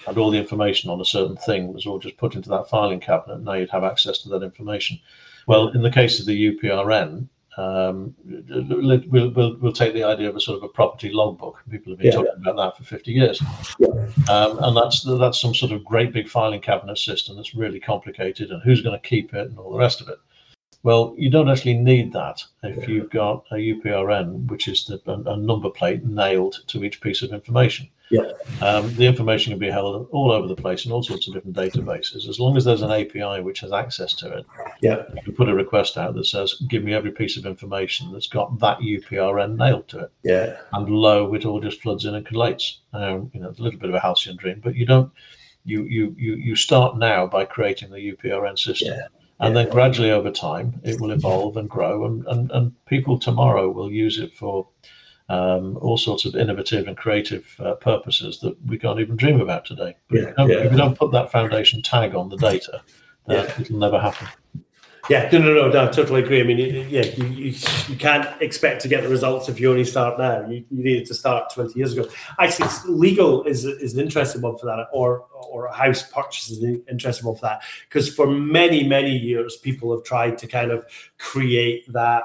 [0.07, 3.01] and all the information on a certain thing was all just put into that filing
[3.01, 3.43] cabinet.
[3.43, 5.01] Now you'd have access to that information.
[5.49, 7.27] Well, in the case of the UPRN,
[7.59, 11.63] um, we'll, we'll, we'll take the idea of a sort of a property logbook.
[11.71, 12.13] People have been Yeah.
[12.13, 13.43] talking about that for 50 years.
[14.29, 18.51] Um, and that's that's some sort of great big filing cabinet system that's really complicated
[18.51, 20.19] and who's going to keep it and all the rest of it.
[20.83, 25.33] Well, you don't actually need that if you've got a UPRN, which is the, a,
[25.33, 27.89] a number plate nailed to each piece of information.
[28.13, 28.31] Yeah.
[28.61, 31.57] Um, the information can be held all over the place in all sorts of different
[31.57, 32.29] databases.
[32.29, 34.47] As long as there's an API which has access to it,
[34.83, 35.03] Yeah.
[35.17, 38.27] you can put a request out that says, "Give me every piece of information that's
[38.29, 42.27] got that UPRN nailed to it." yeah and lo, it all just floods in and
[42.27, 42.77] collates.
[42.93, 45.11] Um, you know, it's a little bit of a halcyon dream, but you don't.
[45.65, 49.07] You you you you start now by creating the UPRN system, Yeah.
[49.41, 49.63] and Yeah.
[49.63, 53.91] then gradually over time it will evolve and grow, and and, and people tomorrow will
[53.91, 54.67] use it for
[55.29, 59.65] um, all sorts of innovative and creative uh, purposes that we can't even dream about
[59.65, 59.97] today.
[60.09, 60.57] But if, Yeah, you don't, yeah.
[60.71, 62.83] if don't put that foundation tag on the data,
[63.27, 63.61] then Yeah.
[63.61, 64.29] it'll never happen.
[65.11, 66.41] Yeah, no, no, no, no, I totally agree.
[66.41, 67.55] I mean, you- yeah, you, you,
[67.89, 70.49] you can't expect to get the results if you only start now.
[70.49, 72.09] You, you needed to start 20 years ago.
[72.39, 76.63] Actually, legal is, is an interesting one for that, or or a house purchase is
[76.63, 80.71] an interesting one for that, because for many, many years, people have tried to kind
[80.71, 80.87] of
[81.19, 82.23] create that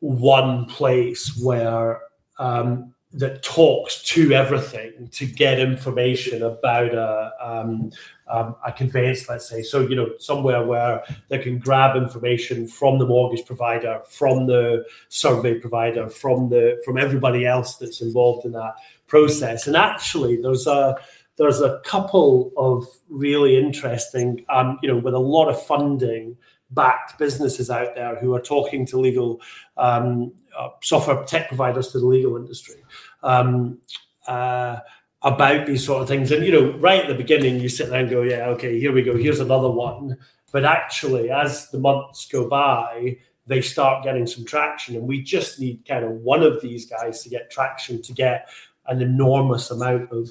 [0.00, 2.00] one place where
[2.42, 7.92] um, that talks to everything to get information about a, um,
[8.28, 9.62] um, a conveyance, let's say.
[9.62, 14.84] So, you know, somewhere where they can grab information from the mortgage provider, from the
[15.08, 18.74] survey provider, from the from everybody else that's involved in that
[19.06, 19.66] process.
[19.66, 20.96] And actually, there's a
[21.36, 26.36] there's a couple of really interesting, um, you know, with a lot of funding
[26.70, 29.40] backed businesses out there who are talking to legal
[29.76, 32.76] um, uh, software tech providers to the legal industry
[33.22, 33.78] um,
[34.26, 34.78] uh,
[35.22, 36.30] about these sort of things.
[36.32, 38.92] And you know, right at the beginning, you sit there and go, "Yeah, okay, here
[38.92, 39.16] we go.
[39.16, 40.16] Here's another one."
[40.52, 45.58] But actually, as the months go by, they start getting some traction, and we just
[45.58, 48.48] need kind of one of these guys to get traction to get
[48.86, 50.30] an enormous amount of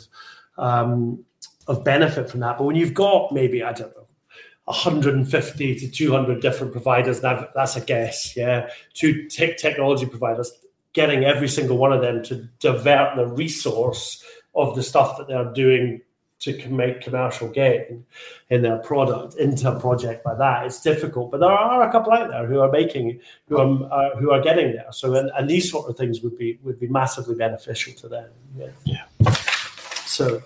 [0.58, 1.24] um,
[1.68, 2.58] of benefit from that.
[2.58, 4.01] But when you've got maybe I don't know
[4.72, 7.22] 150 to 200 different providers.
[7.22, 8.70] Now, that's a guess, yeah.
[8.96, 10.52] To tech technology providers,
[10.94, 14.24] getting every single one of them to divert the resource
[14.56, 16.02] of the stuff that they're doing
[16.42, 18.04] to make commercial gain
[18.50, 20.66] in their product into a project like that.
[20.66, 24.16] It's difficult, but there are a couple out there who are making, who are uh,
[24.18, 24.92] who are getting there.
[24.92, 28.30] So, and, and, these sort of things would be would be massively beneficial to them.
[28.58, 28.70] Yeah.
[28.86, 29.36] yeah.
[30.12, 30.42] So,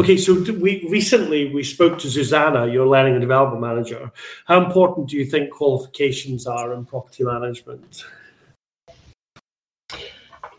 [0.00, 4.10] okay, so we recently we spoke to Susanna, your learning and development manager.
[4.46, 8.04] How important do you think qualifications are in property management?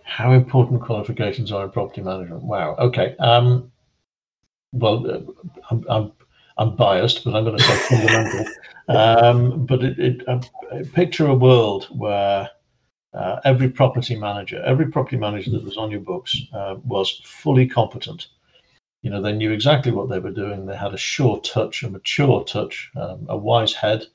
[0.03, 2.43] How important qualifications are in property management?
[2.43, 2.75] Wow.
[2.75, 3.15] Okay.
[3.17, 3.71] Um,
[4.73, 5.21] well, uh,
[5.71, 6.11] I'm, I'm,
[6.57, 8.45] I'm biased, but I'm going to say fundamental.
[8.87, 10.39] Um, but it, it, uh,
[10.93, 12.47] picture a world where
[13.15, 17.67] uh, every property manager, every property manager that was on your books uh, was fully
[17.67, 18.27] competent
[19.05, 20.65] you know, they knew exactly what they were doing.
[20.65, 24.07] They had a sure touch, a mature touch, um, a wise head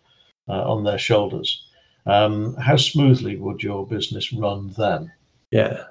[0.48, 1.64] uh, on their shoulders.
[2.06, 5.12] Um, how smoothly would your business run then?
[5.52, 5.84] Yeah.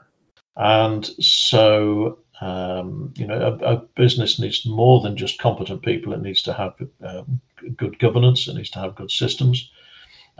[0.57, 6.11] And so, um, you know, a, a, business needs more than just competent people.
[6.11, 7.39] It needs to have um,
[7.77, 8.49] good governance.
[8.49, 9.71] It needs to have good systems.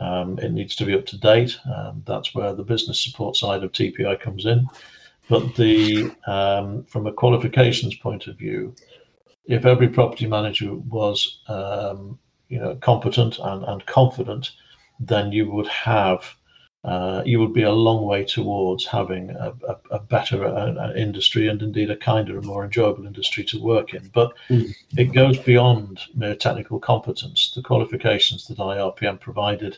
[0.00, 1.58] Um, it needs to be up to date.
[1.76, 4.66] Um, that's where the business support side of TPI comes in.
[5.28, 8.74] But the um, from a qualifications point of view,
[9.46, 14.52] if every property manager was um, you know competent and, and confident,
[14.98, 16.34] then you would have
[16.82, 21.48] uh, you would be a long way towards having a, a, a better uh, industry
[21.48, 24.10] and indeed a kinder and more enjoyable industry to work in.
[24.14, 24.74] But mm.
[24.96, 27.52] it goes beyond mere technical competence.
[27.54, 29.76] The qualifications that IRPM provided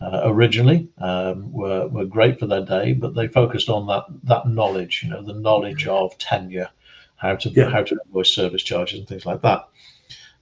[0.00, 4.48] uh, originally um, were, were great for their day, but they focused on that that
[4.48, 6.68] knowledge, you know, the knowledge of tenure,
[7.16, 7.70] how to yeah.
[7.70, 9.68] how to invoice service charges and things like that.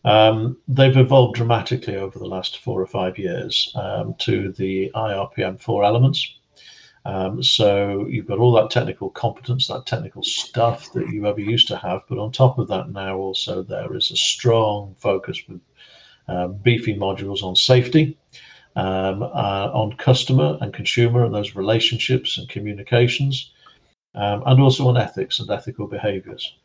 [0.04, 5.60] Um, they've evolved dramatically over the last four or five years um, to the IRPM
[5.60, 6.38] four elements.
[7.04, 11.68] Um, so you've got all that technical competence, that technical stuff that you ever used
[11.68, 15.60] to have, but on top of that, now also there is a strong focus with
[16.28, 18.18] uh, beefy modules on safety
[18.76, 23.52] um, uh, on customer and consumer and those relationships and communications,
[24.14, 26.56] um, and also on ethics and ethical behaviors.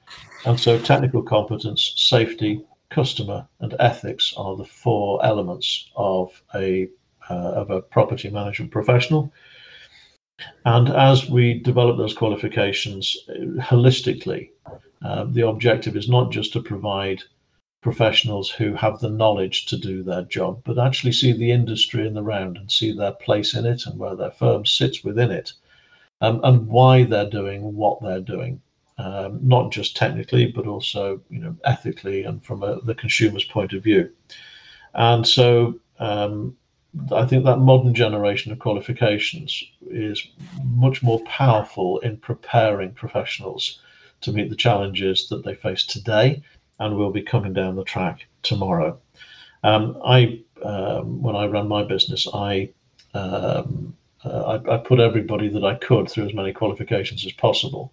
[0.45, 6.89] And so, technical competence, safety, customer, and ethics are the four elements of a
[7.29, 9.33] uh, of a property management professional.
[10.65, 14.49] And as we develop those qualifications uh, holistically,
[15.03, 17.23] uh, the objective is not just to provide
[17.81, 22.15] professionals who have the knowledge to do their job, but actually see the industry in
[22.15, 25.53] the round and see their place in it and where their firm sits within it,
[26.21, 28.59] um, and why they're doing what they're doing,
[28.97, 33.73] um, not just technically, but also you know ethically and from a, the consumer's point
[33.73, 34.09] of view.
[34.93, 36.55] And so um,
[37.11, 40.27] I think that modern generation of qualifications is
[40.63, 43.79] much more powerful in preparing professionals
[44.21, 46.41] to meet the challenges that they face today
[46.79, 48.97] and will be coming down the track tomorrow.
[49.63, 52.69] Um, I, um, when I ran my business, I,
[53.13, 57.91] um, uh, I, I put everybody that I could through as many qualifications as possible.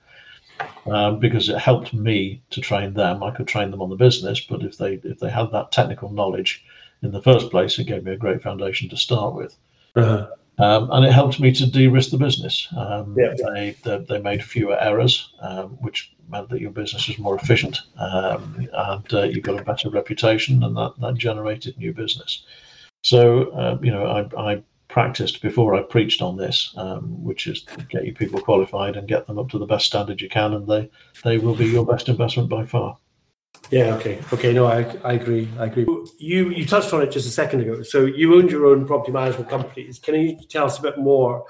[0.87, 3.23] Um, because it helped me to train them.
[3.23, 6.11] I could train them on the business, but if they if they had that technical
[6.11, 6.65] knowledge
[7.03, 9.57] in the first place, it gave me a great foundation to start with.
[9.95, 10.27] Uh-huh.
[10.59, 12.69] Um, and it helped me to de-risk the business.
[12.77, 13.35] Um, yeah.
[13.55, 17.81] they, they, they made fewer errors, um, which meant that your business was more efficient,
[17.99, 22.45] um, and uh, you got a better reputation, and that that generated new business.
[23.03, 24.63] So uh, you know, I, I,
[24.93, 29.27] practiced before I preached on this, um, which is get your people qualified and get
[29.27, 30.91] them up to the best standard you can, and they
[31.25, 32.99] they will be your best investment by far.
[33.71, 33.95] Yeah.
[33.97, 34.21] Okay.
[34.33, 34.53] Okay.
[34.53, 35.49] No, I, I agree.
[35.59, 35.87] I agree.
[36.19, 37.83] You you touched on it just a second ago.
[37.83, 39.99] So you owned your own property management companies.
[39.99, 41.47] Can you tell us a bit more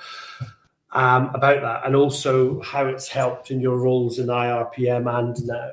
[0.93, 5.71] um, about that, and also how it's helped in your roles in IRPM and now.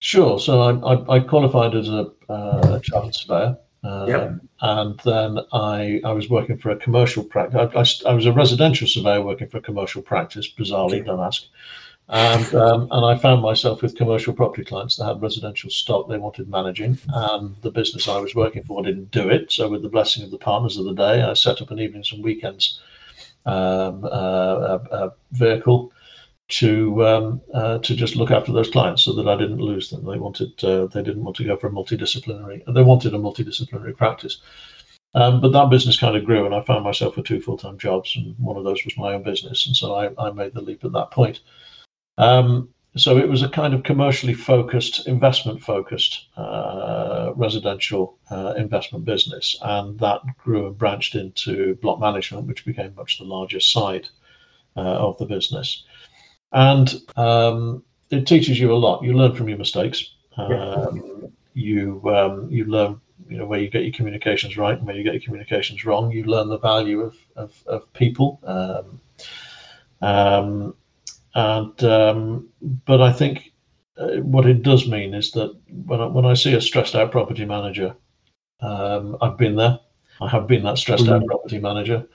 [0.00, 0.38] Sure.
[0.38, 3.56] So I, I, I qualified as a, uh, chartered surveyor.
[3.84, 4.32] Um, yep.
[4.60, 8.02] And then I, I was working for a commercial practice.
[8.04, 11.44] I, I, I was a residential surveyor working for a commercial practice, bizarrely, don't ask.
[12.10, 16.16] And, um, and I found myself with commercial property clients that had residential stock they
[16.16, 19.52] wanted managing, and the business I was working for didn't do it.
[19.52, 22.10] So, with the blessing of the partners of the day, I set up an evenings
[22.10, 22.80] and weekends
[23.44, 25.92] um, uh, a, vehicle
[26.48, 30.04] to um, uh, to just look after those clients, so that I didn't lose them.
[30.04, 33.96] They wanted uh, they didn't want to go for a multidisciplinary, they wanted a multidisciplinary
[33.96, 34.40] practice.
[35.14, 37.78] Um, but that business kind of grew, and I found myself with two full time
[37.78, 40.60] jobs, and one of those was my own business, and so I, I made the
[40.60, 41.40] leap at that point.
[42.18, 49.04] Um, so it was a kind of commercially focused, investment focused uh, residential uh, investment
[49.04, 54.08] business, and that grew and branched into block management, which became much the larger side
[54.76, 55.84] uh, of the business.
[56.52, 59.02] And um, it teaches you a lot.
[59.02, 60.14] You learn from your mistakes.
[60.36, 64.96] Um, you um, you learn you know where you get your communications right and where
[64.96, 66.10] you get your communications wrong.
[66.10, 68.40] You learn the value of of, of people.
[68.44, 69.00] Um,
[70.00, 70.74] um,
[71.34, 72.48] and um,
[72.86, 73.52] but I think
[73.96, 75.54] uh, what it does mean is that
[75.86, 77.94] when I, when I see a stressed out property manager,
[78.60, 79.78] um, I've been there.
[80.20, 81.14] I have been that stressed mm-hmm.
[81.14, 82.06] out property manager.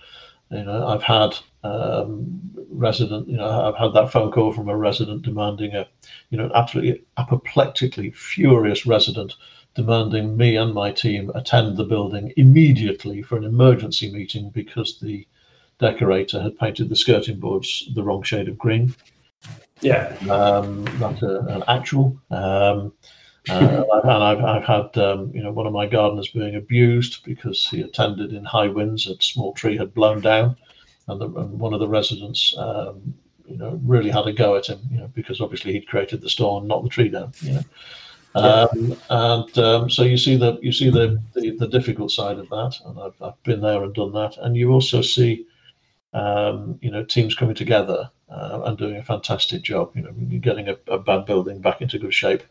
[0.53, 3.27] You know, I've had um, resident.
[3.27, 5.87] You know, I've had that phone call from a resident demanding a,
[6.29, 9.33] you know, absolutely apoplectically furious resident
[9.75, 15.27] demanding me and my team attend the building immediately for an emergency meeting because the
[15.79, 18.93] decorator had painted the skirting boards the wrong shade of green.
[19.81, 22.19] Yeah, um, that's a, an actual.
[22.31, 22.93] Um,
[23.49, 27.67] uh, and I've, I've had um, you know one of my gardeners being abused because
[27.67, 29.07] he attended in high winds.
[29.07, 30.55] A small tree had blown down,
[31.07, 33.13] and, the, and one of the residents um,
[33.45, 34.79] you know really had a go at him.
[34.91, 37.33] You know because obviously he'd created the storm, knocked the tree down.
[37.41, 37.63] You know.
[38.35, 42.49] Um, and um, so you see the you see the, the, the difficult side of
[42.49, 44.37] that, and I've, I've been there and done that.
[44.37, 45.45] And you also see
[46.13, 49.91] um, you know, teams coming together uh, and doing a fantastic job.
[49.95, 52.43] You know, getting a, a bad building back into good shape,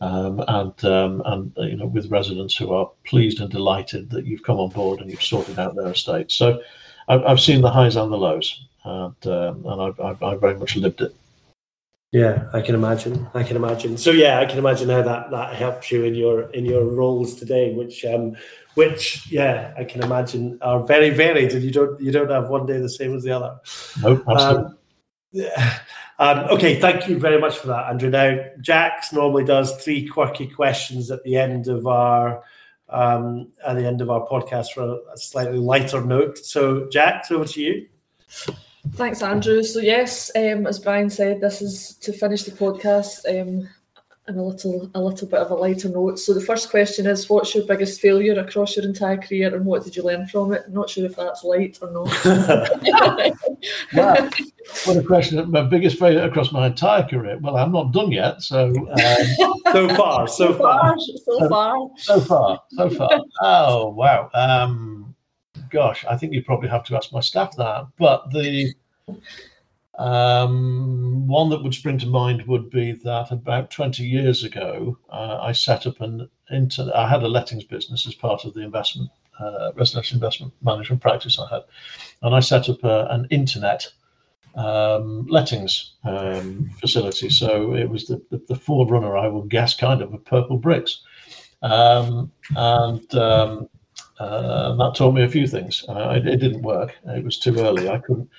[0.00, 4.26] um, and um, and uh, you know, with residents who are pleased and delighted that
[4.26, 6.32] you've come on board and you've sorted out their estate.
[6.32, 6.60] So,
[7.08, 10.58] I've, I've seen the highs and the lows, and um, and I've, I've, I've very
[10.58, 11.14] much lived it.
[12.12, 13.26] Yeah, I can imagine.
[13.32, 13.96] I can imagine.
[13.96, 17.36] So yeah, I can imagine how that that helps you in your in your roles
[17.36, 18.36] today, which um,
[18.74, 22.66] which yeah, I can imagine are very varied, and you don't you don't have one
[22.66, 23.58] day the same as the other.
[24.02, 24.64] No, absolutely.
[24.66, 24.78] Um,
[25.32, 25.78] yeah.
[26.22, 28.08] Um, okay, thank you very much for that, Andrew.
[28.08, 32.44] Now, Jax normally does three quirky questions at the end of our
[32.90, 36.38] um, at the end of our podcast for a slightly lighter note.
[36.38, 37.88] So, Jax, over to you.
[38.92, 39.64] Thanks, Andrew.
[39.64, 43.26] So, yes, um, as Brian said, this is to finish the podcast.
[43.28, 43.68] Um,
[44.26, 46.18] and a little a little bit of a lighter note.
[46.18, 49.84] So the first question is, what's your biggest failure across your entire career, and what
[49.84, 50.62] did you learn from it?
[50.66, 52.24] I'm not sure if that's light or not.
[53.94, 54.30] wow,
[54.84, 55.50] what a question!
[55.50, 57.38] My biggest failure across my entire career.
[57.40, 62.20] Well, I'm not done yet, so um, so far, so, so far, so far, so
[62.20, 63.20] far, so far.
[63.40, 64.30] Oh wow!
[64.34, 65.14] Um,
[65.70, 68.72] gosh, I think you probably have to ask my staff that, but the
[69.98, 75.38] um, one that would spring to mind would be that about 20 years ago, uh,
[75.40, 76.94] I set up an internet.
[76.96, 81.38] I had a lettings business as part of the investment, uh, residential investment management practice
[81.38, 81.62] I had,
[82.22, 83.86] and I set up a, an internet
[84.54, 87.28] um, lettings um, facility.
[87.28, 90.96] So it was the, the, the, forerunner, I would guess, kind of of Purplebricks,
[91.62, 93.68] um, and um,
[94.18, 95.84] uh, that taught me a few things.
[95.88, 97.88] Uh, it, it, didn't work; it was too early.
[97.88, 98.30] I couldn't.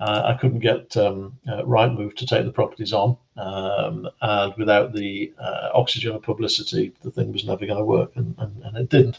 [0.00, 4.94] Uh, I couldn't get um, uh, Rightmove to take the properties on, um, and without
[4.94, 8.76] the uh, oxygen of publicity, the thing was never going to work, and, and, and,
[8.78, 9.18] it didn't.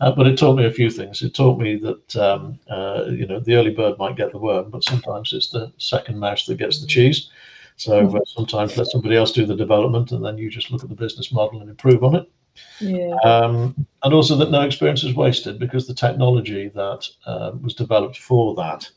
[0.00, 1.22] Uh, but it taught me a few things.
[1.22, 4.68] It taught me that um, uh, you know the early bird might get the worm,
[4.68, 7.30] but sometimes it's the second mouse that gets the cheese.
[7.76, 10.90] So uh, sometimes let somebody else do the development, and then you just look at
[10.90, 12.30] the business model and improve on it.
[12.80, 13.14] Yeah.
[13.24, 17.08] Um, and also that no experience is wasted because the technology that
[17.62, 18.90] was developed for that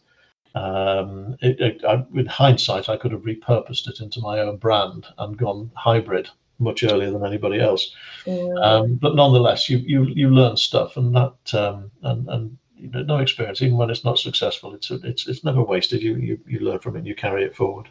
[0.55, 5.07] um, it, it, I, with hindsight, I could have repurposed it into my own brand
[5.17, 6.29] and gone hybrid
[6.59, 7.93] much earlier than anybody else.
[8.25, 8.53] Yeah.
[8.61, 13.03] Um, but nonetheless, you you you learn stuff, and that um, and and you know,
[13.03, 16.01] no experience, even when it's not successful, it's it's it's never wasted.
[16.01, 17.89] You you you learn from it, and you carry it forward.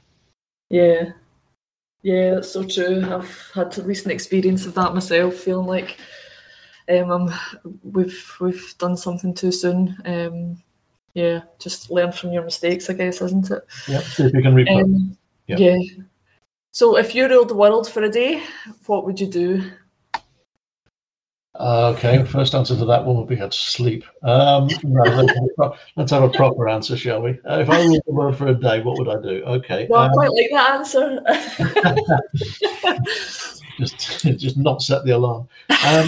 [0.68, 1.12] Yeah,
[2.02, 3.04] yeah, that's so true.
[3.12, 5.98] I've had a recent experience of that myself, feeling like
[6.88, 7.30] um, I'm,
[7.82, 9.96] we've we've done something too soon.
[10.04, 10.62] Um,
[11.14, 13.62] yeah, just learn from your mistakes, I guess, isn't it?
[13.88, 14.82] Yeah, see if you can replay.
[14.84, 15.56] Um, Yeah.
[15.58, 15.78] yeah.
[16.72, 18.42] So, if you ruled the world for a day,
[18.86, 19.70] what would you do?
[21.58, 24.04] Okay, first answer to that one would be I'd sleep.
[24.22, 27.32] Um, no, let's, have a pro- let's have a proper answer, shall we?
[27.44, 29.42] Uh, if I ruled the world for a day, what would I do?
[29.44, 31.20] Okay, Well, I um, quite like that answer.
[33.78, 35.48] just just not set the alarm.
[35.86, 36.06] Um,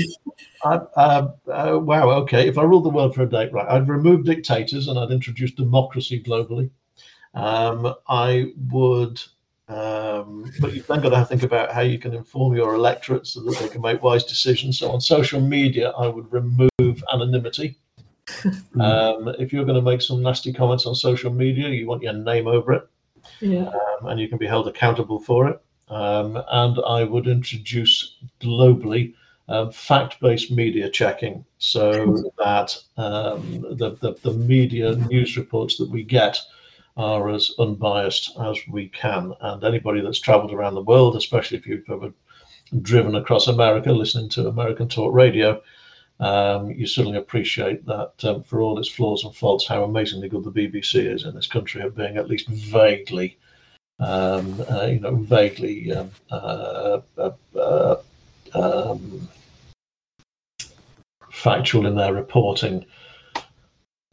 [0.65, 2.49] I, uh, uh, wow, okay.
[2.49, 5.53] If I ruled the world for a day, right, I'd remove dictators and I'd introduce
[5.53, 6.71] democracy globally.
[7.35, 9.21] Um, I would,
[9.69, 13.41] um, but you've then got to think about how you can inform your electorate so
[13.41, 14.79] that they can make wise decisions.
[14.79, 17.79] So on social media, I would remove anonymity.
[18.81, 22.15] Um, if you're going to make some nasty comments on social media, you want your
[22.15, 22.89] name over it
[23.41, 23.69] yeah.
[23.69, 25.61] um, and you can be held accountable for it.
[25.89, 29.15] Um, and I would introduce globally
[29.53, 36.03] um, fact-based media checking, so that um, the, the the media news reports that we
[36.03, 36.41] get
[36.97, 39.33] are as unbiased as we can.
[39.41, 42.13] And anybody that's travelled around the world, especially if you've ever
[42.83, 45.63] driven across America, listening to American talk radio,
[46.21, 50.45] um, you certainly appreciate that um, for all its flaws and faults, how amazingly good
[50.45, 53.39] the BBC is in this country of being at least vaguely
[54.03, 57.97] um, uh, you know, vaguely um, uh, uh, uh,
[58.55, 59.29] um,
[61.43, 62.85] factual in their reporting.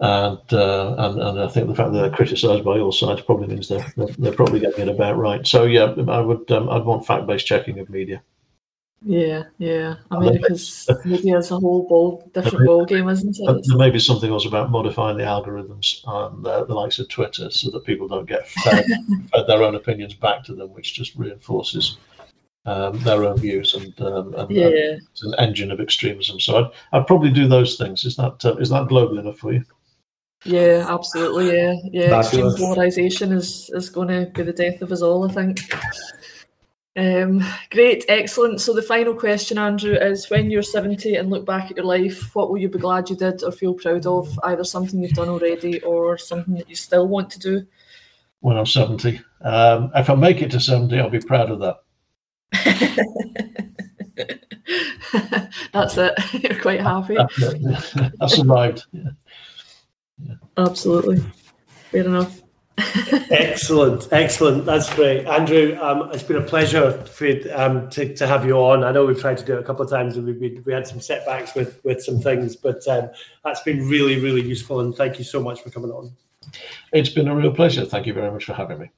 [0.01, 3.47] And, uh, and and I think the fact that they're criticised by all sides probably
[3.47, 5.45] means they're, they're, they're probably getting it about right.
[5.45, 8.21] So yeah, I would um, I'd want fact based checking of media.
[9.01, 9.95] Yeah, yeah.
[10.11, 13.65] America's media is a whole ball, different ball game, isn't it?
[13.65, 17.49] There may be something else about modifying the algorithms on the, the likes of Twitter
[17.49, 18.85] so that people don't get fed,
[19.33, 21.97] fed their own opinions back to them, which just reinforces
[22.65, 26.39] um, their own views and, um, and, yeah, and it's an engine of extremism.
[26.39, 28.03] So I'd, I'd probably do those things.
[28.05, 29.63] Is that uh, is that global enough for you?
[30.45, 31.55] yeah, absolutely.
[31.55, 32.19] Yeah, yeah.
[32.19, 32.59] Extreme Fabulous.
[32.59, 35.59] polarization is is going to be the death of us all, I think.
[36.95, 37.41] Um,
[37.71, 38.59] great, excellent.
[38.59, 42.35] So the final question, Andrew, is: When you're 70 and look back at your life,
[42.35, 44.37] what will you be glad you did or feel proud of?
[44.43, 47.65] Either something you've done already or something that you still want to do.
[48.41, 51.77] When I'm 70, um, if I make it to 70, I'll be proud of that.
[55.73, 56.13] That's it.
[56.43, 57.17] You're quite happy.
[57.17, 58.85] I survived.
[58.91, 59.09] Yeah.
[60.57, 61.23] Absolutely.
[61.91, 62.41] Fair enough.
[63.29, 64.65] Excellent, excellent.
[64.65, 65.77] That's great, Andrew.
[65.81, 68.85] Um, it's been a pleasure for you, um, to, to have you on.
[68.85, 70.71] I know we've tried to do it a couple of times, and we we, we
[70.71, 73.09] had some setbacks with with some things, but um,
[73.43, 74.79] that's been really really useful.
[74.79, 76.13] And thank you so much for coming on.
[76.93, 77.85] It's been a real pleasure.
[77.85, 78.89] Thank you very much for having me.